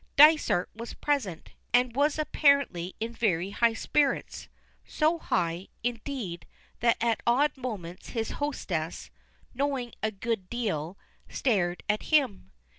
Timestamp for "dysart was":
0.15-0.95